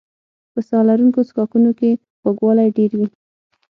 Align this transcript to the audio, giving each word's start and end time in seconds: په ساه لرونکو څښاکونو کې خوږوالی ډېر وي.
په 0.53 0.59
ساه 0.67 0.83
لرونکو 0.89 1.19
څښاکونو 1.27 1.71
کې 1.79 1.89
خوږوالی 2.21 2.67
ډېر 2.77 2.91
وي. 2.97 3.07